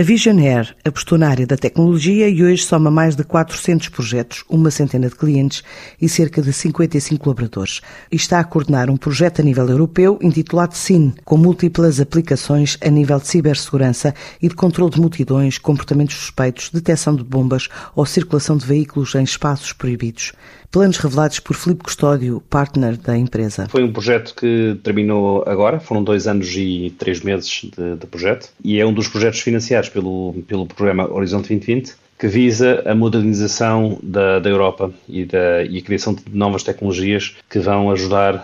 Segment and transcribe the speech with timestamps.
[0.00, 4.70] A Visionaire apostou na área da tecnologia e hoje soma mais de 400 projetos, uma
[4.70, 5.64] centena de clientes
[6.00, 7.80] e cerca de 55 colaboradores.
[8.08, 12.88] E está a coordenar um projeto a nível europeu intitulado SIN, com múltiplas aplicações a
[12.88, 18.56] nível de cibersegurança e de controle de multidões, comportamentos suspeitos, detecção de bombas ou circulação
[18.56, 20.32] de veículos em espaços proibidos.
[20.70, 23.66] Planos revelados por Filipe Custódio, partner da empresa.
[23.70, 28.50] Foi um projeto que terminou agora, foram dois anos e três meses de, de projeto,
[28.62, 33.98] e é um dos projetos financiados pelo, pelo programa Horizonte 2020, que visa a modernização
[34.02, 38.34] da, da Europa e, da, e a criação de novas tecnologias que vão ajudar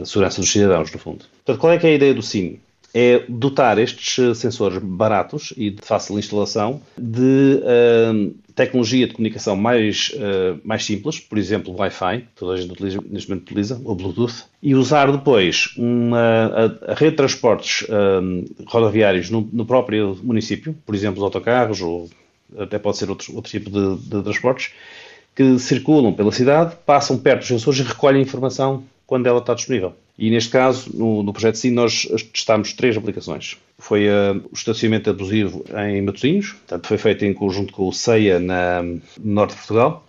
[0.00, 1.24] a segurança dos cidadãos, no fundo.
[1.44, 2.60] Portanto, qual é, é a ideia do Cine?
[2.94, 10.12] É dotar estes sensores baratos e de fácil instalação de uh, tecnologia de comunicação mais,
[10.14, 14.44] uh, mais simples, por exemplo, Wi-Fi, toda a gente utiliza, neste momento utiliza, ou Bluetooth,
[14.62, 20.74] e usar depois uma, a, a rede de transportes uh, rodoviários no, no, próprio município,
[20.86, 22.08] por exemplo, os autocarros, ou
[22.56, 24.70] até pode ser outro, outro tipo de, de transportes,
[25.34, 28.84] que circulam pela cidade, passam perto dos sensores e recolhem informação
[29.14, 29.92] quando ela está disponível.
[30.18, 33.56] E neste caso, no, no projeto SIM, nós testámos três aplicações.
[33.78, 38.40] Foi uh, o estacionamento abusivo em Matosinhos, portanto, foi feito em conjunto com o CEIA
[38.40, 40.04] na, no norte de Portugal.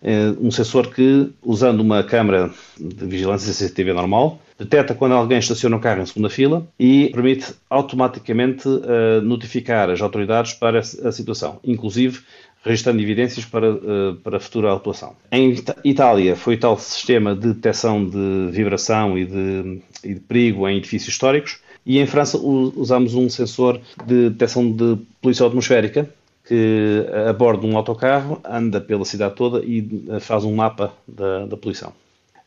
[0.00, 5.74] Uh, um sensor que, usando uma câmara de vigilância CCTV normal, detecta quando alguém estaciona
[5.74, 11.58] um carro em segunda fila e permite automaticamente uh, notificar as autoridades para a situação,
[11.64, 12.20] inclusive
[12.66, 15.14] registrando evidências para, uh, para futura atuação.
[15.30, 20.76] Em Itália foi tal sistema de detecção de vibração e de, e de perigo em
[20.78, 26.10] edifícios históricos e em França usamos um sensor de detecção de poluição atmosférica
[26.44, 30.92] que a bordo de um autocarro anda pela cidade toda e eh, faz um mapa
[31.06, 31.92] da, da poluição.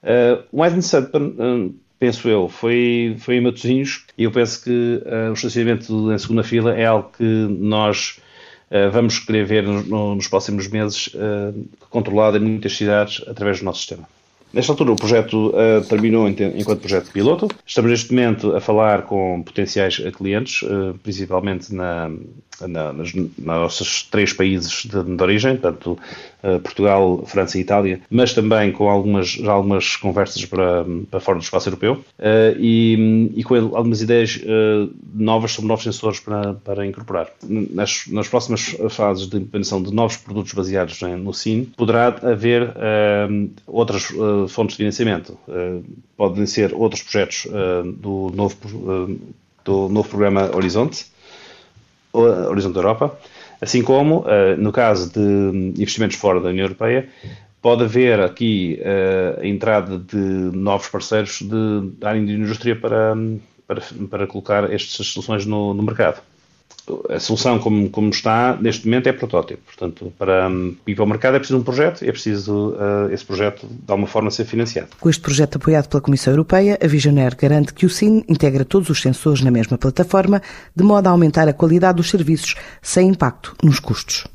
[0.02, 1.10] Uh, o mais interessante,
[2.00, 6.44] penso eu, foi, foi em Matosinhos e eu penso que uh, o estacionamento em segunda
[6.44, 8.29] fila é algo que nós eh,
[8.92, 11.54] vamos querer ver nos próximos meses eh,
[11.90, 14.08] controlado em muitas cidades através do nosso sistema.
[14.52, 17.48] Nesta altura, o projeto uh, terminou enquanto projeto piloto.
[17.66, 22.10] Estamos neste momento a falar com potenciais clientes, uh, principalmente na,
[22.62, 26.00] na, nas, nos nossos três países de, de origem, portanto,
[26.44, 31.44] uh, Portugal, França e Itália, mas também com algumas, algumas conversas para, para fora do
[31.44, 32.04] espaço europeu
[32.58, 34.42] e, e, com algumas ideias
[35.14, 37.30] novas sobre novos sensores para, para incorporar.
[37.48, 42.74] Nas, nas próximas fases de implementação de novos produtos baseados no SIN, poderá haver
[43.68, 44.12] outras
[44.48, 45.38] fontes de financiamento.
[45.48, 45.84] Uh,
[46.16, 49.20] podem ser outros projetos uh, do, novo, uh,
[49.64, 51.06] do novo programa Horizonte,
[52.12, 53.20] Horizonte Europa,
[53.62, 54.26] assim como,
[54.58, 55.20] no caso de
[55.80, 57.08] investimentos fora da União Europeia,
[57.62, 58.80] pode haver aqui
[59.40, 63.16] a entrada de novos parceiros de, da área de indústria para,
[63.68, 66.20] para, para colocar estas soluções no, no mercado
[67.10, 69.62] a solução como, como está neste momento é protótipo.
[69.66, 70.50] Portanto, para
[70.88, 73.92] ir para o mercado é preciso um projeto e é preciso uh, esse projeto de
[73.92, 74.90] alguma forma ser financiado.
[75.00, 78.90] Com este projeto apoiado pela Comissão Europeia, a Visionaire garante que o SIN integra todos
[78.90, 80.42] os sensores na mesma plataforma,
[80.76, 84.26] de modo a aumentar a qualidade dos serviços sem impacto nos custos.